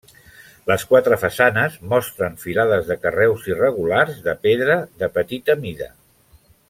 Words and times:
Les 0.69 0.85
quatre 0.93 1.17
façanes 1.23 1.75
mostren 1.91 2.39
filades 2.45 2.89
de 2.93 2.97
carreus 3.03 3.45
irregulars 3.53 4.19
de 4.29 4.35
pedra 4.47 4.79
de 5.03 5.11
petita 5.19 5.59
mida. 5.67 5.91